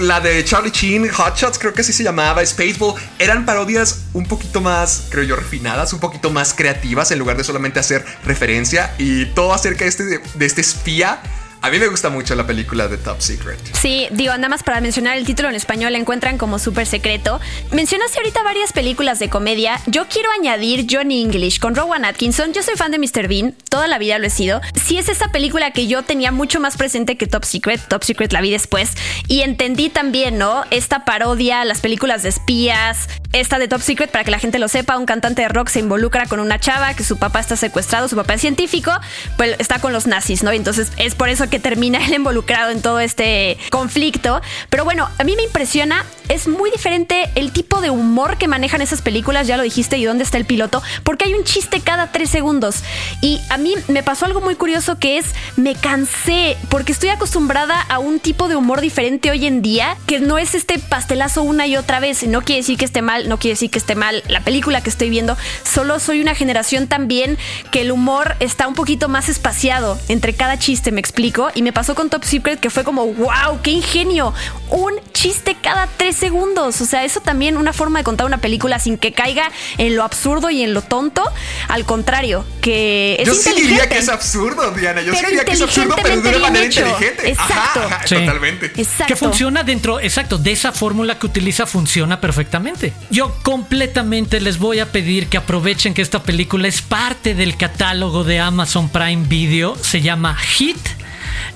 [0.01, 4.25] la de Charlie Sheen, Hot Shots, creo que así se llamaba, Spaceball, eran parodias un
[4.25, 8.93] poquito más, creo yo, refinadas, un poquito más creativas en lugar de solamente hacer referencia
[8.97, 11.21] y todo acerca de este, de este espía
[11.63, 13.59] A mí me gusta mucho la película de Top Secret.
[13.73, 17.39] Sí, digo, nada más para mencionar el título en español, la encuentran como súper secreto.
[17.71, 19.79] Mencionaste ahorita varias películas de comedia.
[19.85, 22.51] Yo quiero añadir Johnny English con Rowan Atkinson.
[22.53, 23.27] Yo soy fan de Mr.
[23.27, 24.59] Bean, toda la vida lo he sido.
[24.73, 27.79] Sí es esa película que yo tenía mucho más presente que Top Secret.
[27.87, 28.93] Top Secret la vi después.
[29.27, 30.63] Y entendí también, ¿no?
[30.71, 34.67] Esta parodia, las películas de espías, esta de Top Secret, para que la gente lo
[34.67, 38.07] sepa, un cantante de rock se involucra con una chava que su papá está secuestrado,
[38.07, 38.91] su papá es científico,
[39.37, 40.51] pues está con los nazis, ¿no?
[40.51, 44.41] Entonces es por eso que termina él involucrado en todo este conflicto.
[44.69, 48.81] Pero bueno, a mí me impresiona, es muy diferente el tipo de humor que manejan
[48.81, 52.13] esas películas, ya lo dijiste, y dónde está el piloto, porque hay un chiste cada
[52.13, 52.83] tres segundos.
[53.21, 55.25] Y a mí me pasó algo muy curioso que es,
[55.57, 60.21] me cansé, porque estoy acostumbrada a un tipo de humor diferente hoy en día, que
[60.21, 62.23] no es este pastelazo una y otra vez.
[62.23, 64.89] No quiere decir que esté mal, no quiere decir que esté mal la película que
[64.89, 67.37] estoy viendo, solo soy una generación también
[67.71, 71.73] que el humor está un poquito más espaciado entre cada chiste, me explico, y me
[71.73, 74.33] pasó con Top Secret que fue como, wow, qué ingenio,
[74.69, 78.79] un chiste cada tres segundos, o sea, eso también una forma de contar una película
[78.79, 81.21] sin que caiga en lo absurdo y en lo tonto,
[81.67, 85.51] al contrario, que es Yo sí diría que es absurdo, Diana, yo sí diría que
[85.53, 86.81] es absurdo, pero de una manera hecho.
[86.87, 87.29] inteligente.
[87.29, 87.79] Exacto.
[87.81, 88.15] Ajá, ajá, Sí.
[88.15, 88.67] totalmente.
[88.77, 89.05] Exacto.
[89.07, 92.93] Que funciona dentro, exacto, de esa fórmula que utiliza funciona perfectamente.
[93.09, 98.23] Yo completamente les voy a pedir que aprovechen que esta película es parte del catálogo
[98.23, 100.77] de Amazon Prime Video, se llama Hit.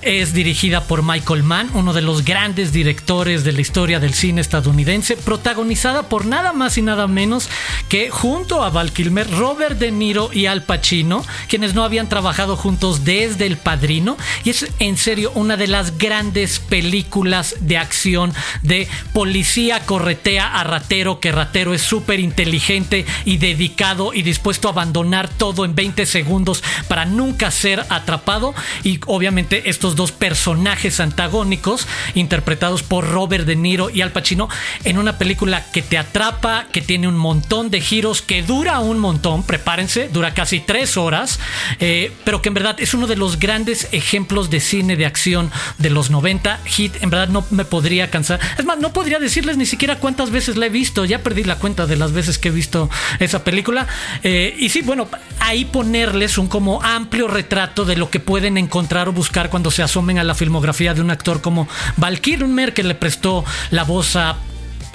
[0.01, 4.41] Es dirigida por Michael Mann, uno de los grandes directores de la historia del cine
[4.41, 7.49] estadounidense, protagonizada por nada más y nada menos
[7.89, 12.55] que junto a Val Kilmer, Robert De Niro y Al Pacino, quienes no habían trabajado
[12.55, 18.33] juntos desde El Padrino, y es en serio una de las grandes películas de acción
[18.63, 24.71] de policía corretea a ratero, que ratero es súper inteligente y dedicado y dispuesto a
[24.71, 28.53] abandonar todo en 20 segundos para nunca ser atrapado.
[28.83, 34.49] Y obviamente estos dos personajes antagónicos interpretados por Robert De Niro y Al Pacino
[34.83, 38.99] en una película que te atrapa, que tiene un montón de giros, que dura un
[38.99, 41.39] montón, prepárense, dura casi tres horas,
[41.79, 45.51] eh, pero que en verdad es uno de los grandes ejemplos de cine de acción
[45.77, 46.59] de los 90.
[46.65, 48.39] Hit, en verdad no me podría cansar.
[48.57, 51.57] Es más, no podría decirles ni siquiera cuántas veces la he visto, ya perdí la
[51.57, 53.87] cuenta de las veces que he visto esa película.
[54.23, 55.07] Eh, y sí, bueno,
[55.39, 59.83] ahí ponerles un como amplio retrato de lo que pueden encontrar o buscar cuando se
[59.83, 64.15] asomen a la filmografía de un actor como Val Kilmer, que le prestó la voz
[64.15, 64.37] a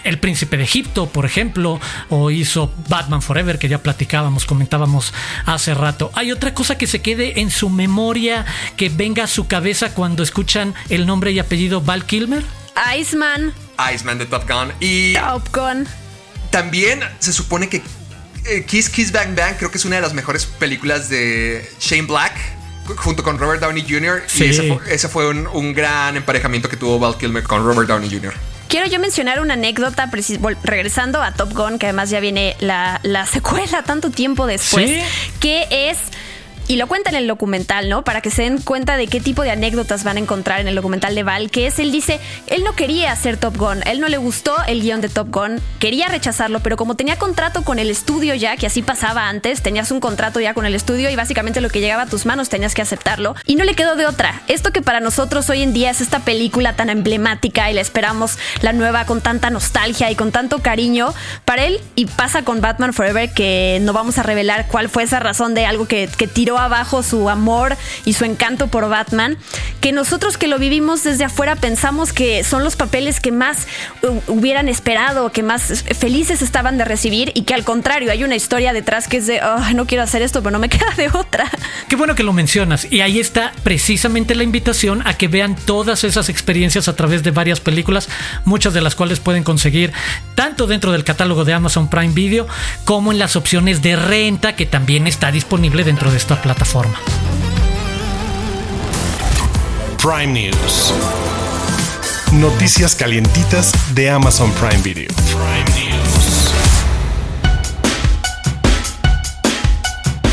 [0.04, 5.12] el Príncipe de Egipto, por ejemplo, o hizo Batman Forever, que ya platicábamos, comentábamos
[5.46, 6.10] hace rato.
[6.14, 8.44] Hay otra cosa que se quede en su memoria,
[8.76, 12.44] que venga a su cabeza cuando escuchan el nombre y apellido Val Kilmer.
[12.98, 13.52] Iceman,
[13.94, 14.72] Iceman de Top Gun.
[14.80, 15.86] Y Top Gun.
[16.50, 17.82] también se supone que
[18.46, 22.06] eh, Kiss Kiss Bang Bang creo que es una de las mejores películas de Shane
[22.06, 22.32] Black
[22.96, 24.22] junto con Robert Downey Jr.
[24.26, 24.44] Sí.
[24.44, 27.88] Y ese fue, ese fue un, un gran emparejamiento que tuvo Val Kilmer con Robert
[27.88, 28.34] Downey Jr.
[28.70, 30.08] Quiero yo mencionar una anécdota,
[30.62, 35.00] regresando a Top Gun, que además ya viene la, la secuela tanto tiempo después, Sí.
[35.40, 35.98] que es...
[36.70, 38.04] Y lo cuenta en el documental, ¿no?
[38.04, 40.76] Para que se den cuenta de qué tipo de anécdotas van a encontrar en el
[40.76, 44.06] documental de Val, que es, él dice, él no quería hacer Top Gun, él no
[44.06, 47.90] le gustó el guion de Top Gun, quería rechazarlo, pero como tenía contrato con el
[47.90, 51.60] estudio ya, que así pasaba antes, tenías un contrato ya con el estudio y básicamente
[51.60, 54.40] lo que llegaba a tus manos tenías que aceptarlo, y no le quedó de otra.
[54.46, 58.38] Esto que para nosotros hoy en día es esta película tan emblemática y la esperamos
[58.60, 62.92] la nueva con tanta nostalgia y con tanto cariño, para él, y pasa con Batman
[62.92, 66.59] Forever, que no vamos a revelar cuál fue esa razón de algo que, que tiró
[66.60, 69.36] abajo su amor y su encanto por Batman,
[69.80, 73.66] que nosotros que lo vivimos desde afuera pensamos que son los papeles que más
[74.02, 78.36] hu- hubieran esperado, que más felices estaban de recibir y que al contrario hay una
[78.36, 81.08] historia detrás que es de, "Ay, no quiero hacer esto, pero no me queda de
[81.08, 81.50] otra.
[81.88, 82.86] Qué bueno que lo mencionas.
[82.90, 87.30] Y ahí está precisamente la invitación a que vean todas esas experiencias a través de
[87.30, 88.08] varias películas,
[88.44, 89.92] muchas de las cuales pueden conseguir
[90.34, 92.46] tanto dentro del catálogo de Amazon Prime Video
[92.84, 96.49] como en las opciones de renta que también está disponible dentro de esta plataforma.
[99.98, 100.92] Prime News.
[102.32, 105.08] Noticias calientitas de Amazon Prime Video.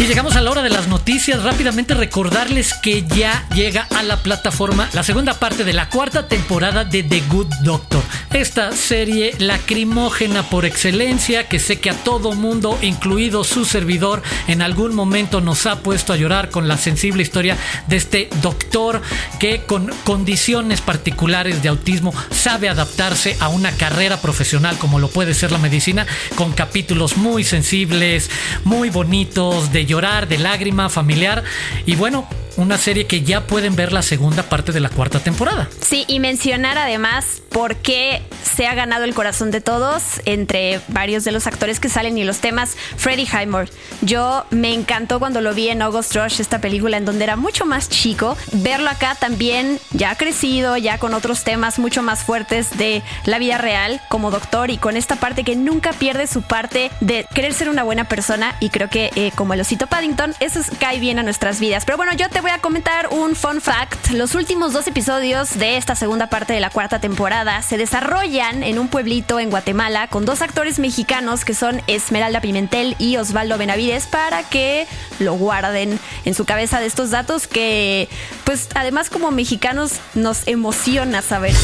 [0.07, 1.43] Llegamos a la hora de las noticias.
[1.43, 6.85] Rápidamente recordarles que ya llega a la plataforma la segunda parte de la cuarta temporada
[6.85, 8.01] de The Good Doctor.
[8.31, 14.61] Esta serie lacrimógena por excelencia que sé que a todo mundo, incluido su servidor, en
[14.61, 19.01] algún momento nos ha puesto a llorar con la sensible historia de este doctor
[19.39, 25.33] que con condiciones particulares de autismo sabe adaptarse a una carrera profesional como lo puede
[25.33, 28.29] ser la medicina con capítulos muy sensibles,
[28.63, 31.43] muy bonitos, de llorar, de lágrima familiar.
[31.87, 32.27] Y bueno,
[32.57, 35.69] una serie que ya pueden ver la segunda parte de la cuarta temporada.
[35.81, 41.23] Sí, y mencionar además por qué se ha ganado el corazón de todos entre varios
[41.23, 42.75] de los actores que salen y los temas.
[42.97, 43.69] Freddie Highmore.
[44.01, 47.65] Yo me encantó cuando lo vi en August Rush, esta película en donde era mucho
[47.65, 48.35] más chico.
[48.51, 53.57] Verlo acá también ya crecido, ya con otros temas mucho más fuertes de la vida
[53.57, 57.69] real como doctor y con esta parte que nunca pierde su parte de querer ser
[57.69, 61.23] una buena persona y creo que eh, como el osito Paddington, eso cae bien a
[61.23, 61.85] nuestras vidas.
[61.85, 64.11] Pero bueno, yo te voy a comentar un fun fact.
[64.11, 68.79] Los últimos dos episodios de esta segunda parte de la cuarta temporada se desarrollan en
[68.79, 74.07] un pueblito en Guatemala con dos actores mexicanos que son Esmeralda Pimentel y Osvaldo Benavides
[74.07, 74.87] para que
[75.19, 78.07] lo guarden en su cabeza de estos datos que
[78.43, 81.55] pues además como mexicanos nos emociona saber.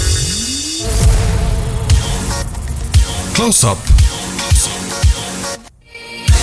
[3.36, 3.78] Close Up.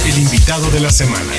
[0.07, 1.33] El invitado de la semana.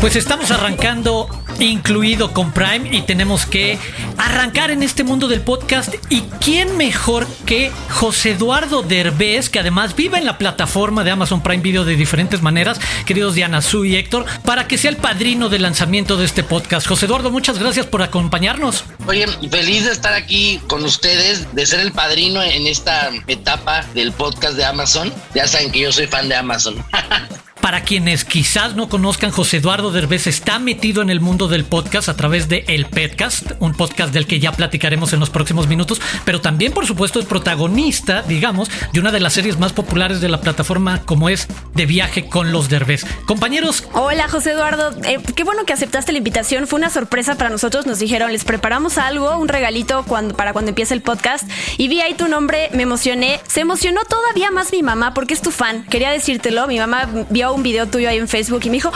[0.00, 3.78] Pues estamos arrancando incluido con Prime y tenemos que
[4.16, 5.94] arrancar en este mundo del podcast.
[6.08, 11.42] ¿Y quién mejor que José Eduardo Derbez, que además vive en la plataforma de Amazon
[11.42, 15.50] Prime Video de diferentes maneras, queridos Diana Su y Héctor, para que sea el padrino
[15.50, 16.86] del lanzamiento de este podcast?
[16.86, 18.84] José Eduardo, muchas gracias por acompañarnos.
[19.06, 24.12] Oye, feliz de estar aquí con ustedes, de ser el padrino en esta etapa del
[24.12, 25.12] podcast de Amazon.
[25.34, 26.82] Ya saben que yo soy fan de Amazon.
[27.60, 32.08] Para quienes quizás no conozcan, José Eduardo Derbez está metido en el mundo del podcast
[32.08, 36.00] a través de El Petcast, un podcast del que ya platicaremos en los próximos minutos,
[36.24, 40.30] pero también, por supuesto, es protagonista, digamos, de una de las series más populares de
[40.30, 43.04] la plataforma como es De Viaje con los Derbez.
[43.26, 43.84] Compañeros.
[43.92, 44.90] Hola, José Eduardo.
[45.04, 46.66] Eh, qué bueno que aceptaste la invitación.
[46.66, 47.86] Fue una sorpresa para nosotros.
[47.86, 50.04] Nos dijeron, les preparamos algo, un regalito
[50.36, 51.48] para cuando empiece el podcast.
[51.76, 53.40] Y vi ahí tu nombre, me emocioné.
[53.46, 55.84] Se emocionó todavía más mi mamá porque es tu fan.
[55.84, 56.66] Quería decírtelo.
[56.66, 58.92] Mi mamá vio un video tuyo ahí en Facebook y me dijo,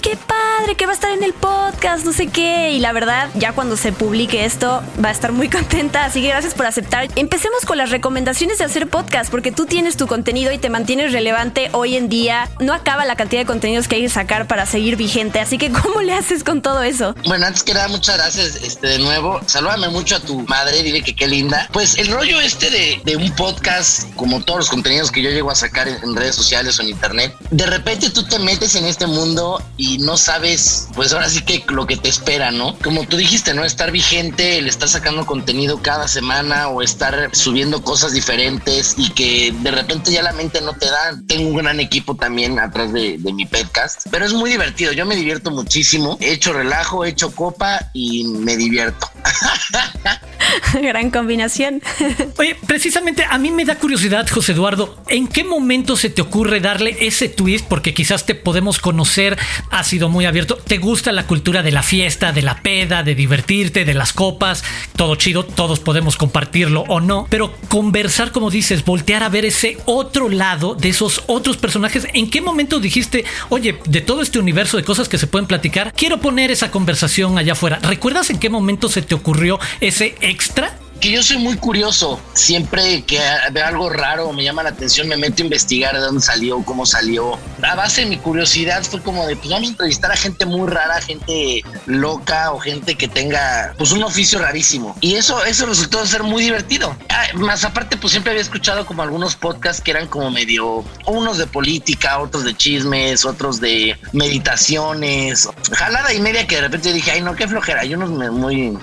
[0.00, 2.72] qué padre, que va a estar en el podcast, no sé qué.
[2.72, 6.04] Y la verdad, ya cuando se publique esto, va a estar muy contenta.
[6.04, 7.08] Así que gracias por aceptar.
[7.16, 11.12] Empecemos con las recomendaciones de hacer podcast, porque tú tienes tu contenido y te mantienes
[11.12, 12.48] relevante hoy en día.
[12.58, 15.40] No acaba la cantidad de contenidos que hay que sacar para seguir vigente.
[15.40, 17.14] Así que, ¿cómo le haces con todo eso?
[17.26, 19.40] Bueno, antes que nada, muchas gracias este, de nuevo.
[19.46, 21.68] Salúdame mucho a tu madre, dile que qué linda.
[21.72, 25.50] Pues el rollo este de, de un podcast, como todos los contenidos que yo llego
[25.50, 28.76] a sacar en, en redes sociales o en internet, de repente repente tú te metes
[28.76, 32.78] en este mundo y no sabes, pues ahora sí que lo que te espera, ¿no?
[32.78, 33.64] Como tú dijiste, ¿no?
[33.64, 39.52] Estar vigente, el estar sacando contenido cada semana o estar subiendo cosas diferentes y que
[39.62, 41.20] de repente ya la mente no te da.
[41.26, 44.92] Tengo un gran equipo también atrás de, de mi podcast, pero es muy divertido.
[44.92, 46.16] Yo me divierto muchísimo.
[46.20, 49.10] He hecho relajo, he hecho copa y me divierto.
[50.82, 51.82] Gran combinación.
[52.38, 56.60] Oye, precisamente a mí me da curiosidad, José Eduardo, ¿en qué momento se te ocurre
[56.60, 57.66] darle ese twist?
[57.66, 59.38] Porque quizás te podemos conocer,
[59.70, 60.56] ha sido muy abierto.
[60.56, 64.64] ¿Te gusta la cultura de la fiesta, de la peda, de divertirte, de las copas?
[64.96, 69.78] Todo chido, todos podemos compartirlo o no, pero conversar, como dices, voltear a ver ese
[69.86, 72.06] otro lado de esos otros personajes.
[72.14, 75.92] ¿En qué momento dijiste, oye, de todo este universo de cosas que se pueden platicar,
[75.94, 77.78] quiero poner esa conversación allá afuera?
[77.82, 80.82] ¿Recuerdas en qué momento se te ocurrió ese extra?
[81.02, 82.20] que yo soy muy curioso.
[82.32, 86.22] Siempre que veo algo raro me llama la atención, me meto a investigar de dónde
[86.22, 87.40] salió, cómo salió.
[87.60, 90.68] A base de mi curiosidad fue como de, pues vamos a entrevistar a gente muy
[90.70, 94.96] rara, gente loca o gente que tenga, pues un oficio rarísimo.
[95.00, 96.96] Y eso, eso resultó ser muy divertido.
[97.08, 101.36] Ah, más aparte, pues siempre había escuchado como algunos podcasts que eran como medio, unos
[101.36, 107.10] de política, otros de chismes, otros de meditaciones, jalada y media que de repente dije,
[107.10, 107.80] ay no, qué flojera.
[107.80, 108.78] Hay unos muy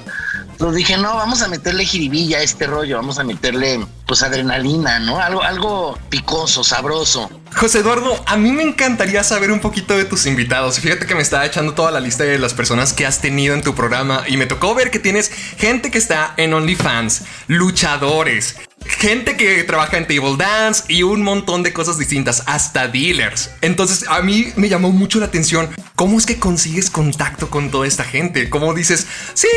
[0.59, 4.99] pues dije, no, vamos a meterle jiribilla a este rollo, vamos a meterle pues adrenalina,
[4.99, 5.17] ¿no?
[5.17, 7.31] Algo, algo picoso, sabroso.
[7.55, 10.81] José Eduardo, a mí me encantaría saber un poquito de tus invitados.
[10.81, 13.63] Fíjate que me estaba echando toda la lista de las personas que has tenido en
[13.63, 18.57] tu programa y me tocó ver que tienes gente que está en OnlyFans, luchadores,
[18.89, 23.51] gente que trabaja en table dance y un montón de cosas distintas, hasta dealers.
[23.61, 27.87] Entonces a mí me llamó mucho la atención cómo es que consigues contacto con toda
[27.87, 28.49] esta gente.
[28.49, 29.47] Cómo dices, sí,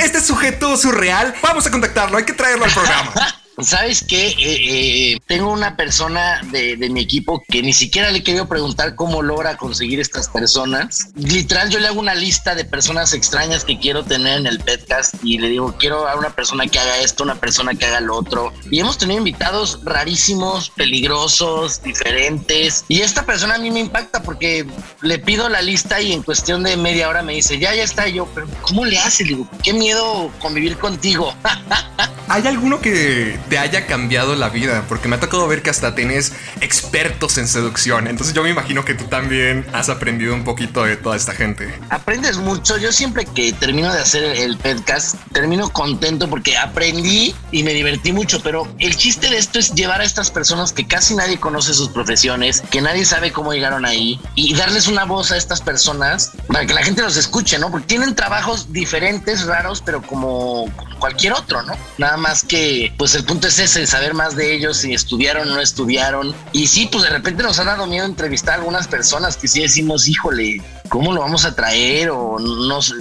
[0.00, 3.12] este sujeto surreal, vamos a contactarlo, hay que traerlo al programa.
[3.60, 4.28] ¿Sabes qué?
[4.28, 9.20] Eh, eh, tengo una persona de, mi equipo que ni siquiera le querido preguntar cómo
[9.20, 11.10] logra conseguir estas personas.
[11.14, 15.14] Literal, yo le hago una lista de personas extrañas que quiero tener en el podcast
[15.22, 18.16] y le digo, quiero a una persona que haga esto, una persona que haga lo
[18.16, 18.52] otro.
[18.70, 22.84] Y hemos tenido invitados rarísimos, peligrosos, diferentes.
[22.88, 24.66] Y esta persona a mí me impacta porque
[25.02, 28.08] le pido la lista y en cuestión de media hora me dice, ya, ya está.
[28.08, 29.24] Yo, pero ¿cómo le hace?
[29.24, 31.34] Le digo, qué miedo convivir contigo.
[32.32, 34.84] ¿hay alguno que te haya cambiado la vida?
[34.88, 38.06] Porque me ha tocado ver que hasta tienes expertos en seducción.
[38.06, 41.72] Entonces yo me imagino que tú también has aprendido un poquito de toda esta gente.
[41.90, 42.78] Aprendes mucho.
[42.78, 48.12] Yo siempre que termino de hacer el podcast, termino contento porque aprendí y me divertí
[48.12, 48.42] mucho.
[48.42, 51.88] Pero el chiste de esto es llevar a estas personas que casi nadie conoce sus
[51.88, 56.66] profesiones, que nadie sabe cómo llegaron ahí y darles una voz a estas personas para
[56.66, 57.70] que la gente los escuche, ¿no?
[57.70, 61.74] Porque tienen trabajos diferentes, raros, pero como cualquier otro, ¿no?
[61.98, 65.54] Nada más que, pues el punto es ese, saber más de ellos, si estudiaron o
[65.54, 66.34] no estudiaron.
[66.52, 69.62] Y sí, pues de repente nos ha dado miedo entrevistar a algunas personas que sí
[69.62, 70.60] decimos, híjole,
[70.90, 72.10] ¿cómo lo vamos a traer?
[72.10, 72.92] O no sé,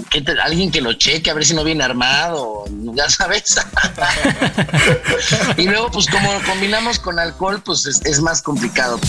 [0.42, 2.64] alguien que lo cheque, a ver si no viene armado,
[2.96, 3.60] ya sabes.
[5.58, 9.02] y luego, pues como combinamos con alcohol, pues es más complicado.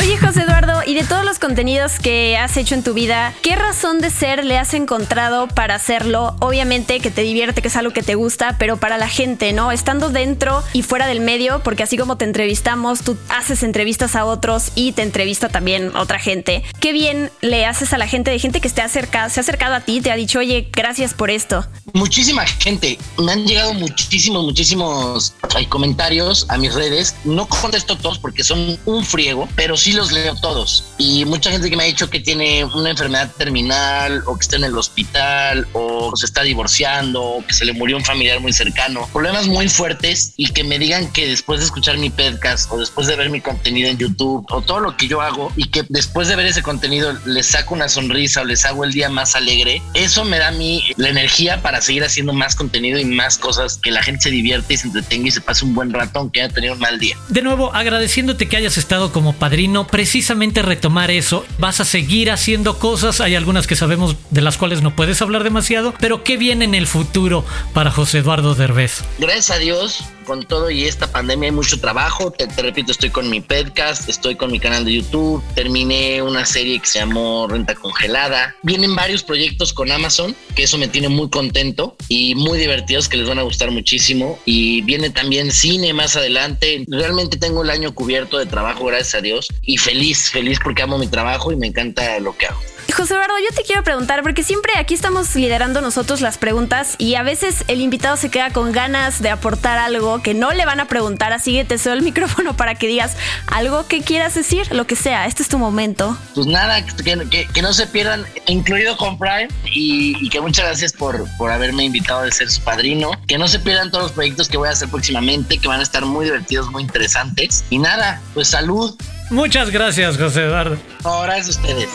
[0.00, 3.56] Oye, José Eduardo, y de todos los contenidos que has hecho en tu vida, ¿qué
[3.56, 6.36] razón de ser le has encontrado para hacerlo?
[6.38, 9.72] Obviamente que te divierte, que es algo que te gusta, pero para la gente, ¿no?
[9.72, 14.24] Estando dentro y fuera del medio, porque así como te entrevistamos, tú haces entrevistas a
[14.24, 16.62] otros y te entrevista también otra gente.
[16.78, 19.74] ¿Qué bien le haces a la gente de gente que te acerca, se ha acercado
[19.74, 21.66] a ti, te ha dicho, oye, gracias por esto?
[21.92, 22.98] Muchísima gente.
[23.18, 25.34] Me han llegado muchísimos, muchísimos
[25.68, 27.16] comentarios a mis redes.
[27.24, 30.84] No contesto todos porque son un friego, pero sí los leo todos.
[30.98, 34.56] Y mucha gente que me ha dicho que tiene una enfermedad terminal o que está
[34.56, 38.52] en el hospital o se está divorciando o que se le murió un familiar muy
[38.52, 39.08] cercano.
[39.12, 43.06] Problemas muy fuertes y que me digan que después de escuchar mi podcast o después
[43.06, 46.28] de ver mi contenido en YouTube o todo lo que yo hago y que después
[46.28, 49.82] de ver ese contenido les saco una sonrisa o les hago el día más alegre,
[49.94, 53.78] eso me da a mí la energía para seguir haciendo más contenido y más cosas
[53.78, 56.42] que la gente se divierte y se entretenga y se pase un buen rato aunque
[56.42, 57.16] haya tenido un mal día.
[57.28, 61.44] De nuevo, agradeciéndote que hayas estado como padrino precisamente retomar eso.
[61.58, 65.44] Vas a seguir haciendo cosas, hay algunas que sabemos de las cuales no puedes hablar
[65.44, 69.02] demasiado, pero ¿qué viene en el futuro para José Eduardo Derbez?
[69.18, 72.30] Gracias a Dios, con todo y esta pandemia hay mucho trabajo.
[72.30, 76.78] Te, repito, estoy con mi podcast, estoy con mi canal de YouTube, terminé una serie
[76.78, 78.54] que se llamó Renta Congelada.
[78.62, 83.16] Vienen varios proyectos con Amazon, que eso me tiene muy contento y muy divertidos que
[83.16, 84.38] les van a gustar muchísimo.
[84.44, 86.84] Y viene también cine más adelante.
[86.88, 90.98] Realmente tengo el año cubierto de trabajo, gracias a Dios, y feliz, feliz porque amo
[90.98, 92.60] mi trabajo y me encanta lo que hago.
[92.92, 97.14] José Eduardo, yo te quiero preguntar, porque siempre aquí estamos liderando nosotros las preguntas y
[97.14, 100.80] a veces el invitado se queda con ganas de aportar algo que no le van
[100.80, 103.16] a preguntar, así que te cedo el micrófono para que digas
[103.46, 106.16] algo que quieras decir, lo que sea, este es tu momento.
[106.34, 111.50] Pues nada, que, no se pierdan, incluido con Prime, y, que muchas gracias por, por
[111.50, 114.68] haberme invitado a ser su padrino, que no se pierdan todos los proyectos que voy
[114.68, 118.96] a hacer próximamente, que van a estar muy divertidos, muy interesantes, y nada, pues salud.
[119.30, 120.78] Muchas gracias, José Eduardo.
[121.04, 121.88] No, gracias a ustedes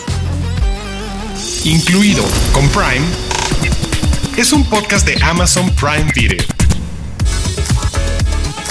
[1.64, 3.06] incluido con Prime,
[4.38, 6.63] es un podcast de Amazon Prime Video.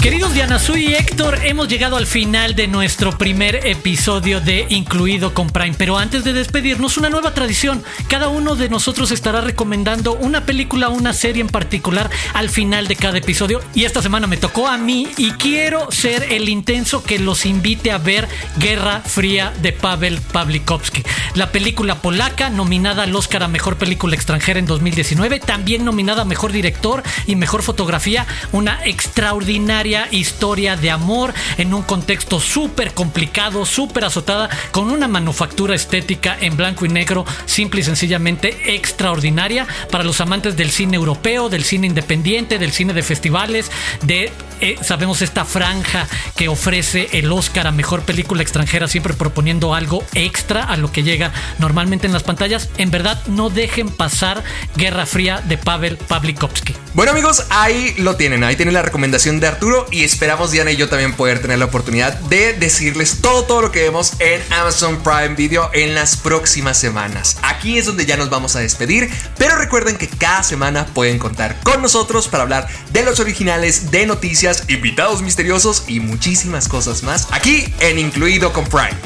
[0.03, 5.32] Queridos Diana Sui y Héctor, hemos llegado al final de nuestro primer episodio de Incluido
[5.32, 5.76] con Prime.
[5.78, 7.84] Pero antes de despedirnos, una nueva tradición.
[8.09, 12.88] Cada uno de nosotros estará recomendando una película o una serie en particular al final
[12.88, 13.61] de cada episodio.
[13.74, 17.92] Y esta semana me tocó a mí y quiero ser el intenso que los invite
[17.92, 18.26] a ver
[18.59, 21.05] Guerra Fría de Pavel Pawlikowski.
[21.36, 26.24] La película polaca nominada al Oscar a Mejor Película Extranjera en 2019, también nominada a
[26.24, 28.26] Mejor Director y Mejor Fotografía.
[28.50, 35.74] Una extraordinaria historia de amor en un contexto súper complicado, súper azotada, con una manufactura
[35.74, 41.49] estética en blanco y negro simple y sencillamente extraordinaria para los amantes del cine europeo,
[41.49, 43.70] del cine independiente, del cine de festivales,
[44.03, 44.32] de,
[44.62, 46.06] eh, sabemos, esta franja
[46.36, 51.02] que ofrece el Oscar a Mejor Película Extranjera, siempre proponiendo algo extra a lo que
[51.02, 52.68] llega normalmente en las pantallas.
[52.76, 54.44] En verdad, no dejen pasar
[54.76, 56.76] Guerra Fría de Pavel Pawlikowski.
[56.94, 60.76] Bueno amigos, ahí lo tienen, ahí tienen la recomendación de Arturo y esperamos Diana y
[60.76, 65.02] yo también poder tener la oportunidad de decirles todo todo lo que vemos en Amazon
[65.02, 67.38] Prime Video en las próximas semanas.
[67.42, 71.58] Aquí es donde ya nos vamos a despedir, pero recuerden que cada semana pueden contar
[71.64, 77.28] con nosotros para hablar de los originales, de noticias, invitados misteriosos y muchísimas cosas más
[77.32, 78.98] aquí en Incluido con Prime.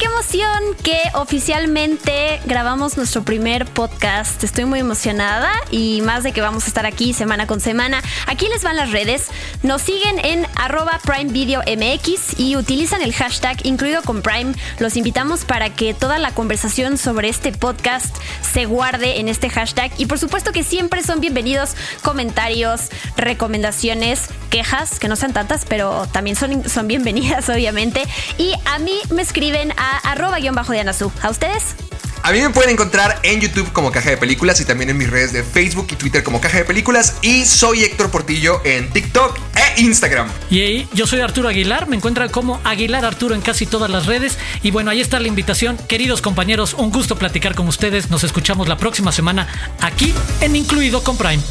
[0.00, 4.42] Qué emoción que oficialmente grabamos nuestro primer podcast.
[4.42, 8.02] Estoy muy emocionada y más de que vamos a estar aquí semana con semana.
[8.26, 9.28] Aquí les van las redes.
[9.62, 14.54] Nos siguen en arroba Prime MX y utilizan el hashtag incluido con Prime.
[14.78, 19.92] Los invitamos para que toda la conversación sobre este podcast se guarde en este hashtag.
[19.98, 22.88] Y por supuesto que siempre son bienvenidos comentarios,
[23.18, 28.02] recomendaciones, quejas, que no sean tantas, pero también son, son bienvenidas, obviamente.
[28.38, 31.76] Y a mí me escriben a arroba guion bajo de ¿A ustedes?
[32.22, 35.08] A mí me pueden encontrar en YouTube como Caja de Películas y también en mis
[35.08, 37.16] redes de Facebook y Twitter como Caja de Películas.
[37.22, 40.28] Y soy Héctor Portillo en TikTok e Instagram.
[40.50, 44.06] Y ahí, yo soy Arturo Aguilar, me encuentran como Aguilar Arturo en casi todas las
[44.06, 44.36] redes.
[44.62, 45.78] Y bueno, ahí está la invitación.
[45.88, 48.10] Queridos compañeros, un gusto platicar con ustedes.
[48.10, 49.48] Nos escuchamos la próxima semana
[49.80, 50.12] aquí
[50.42, 51.42] en Incluido con Prime.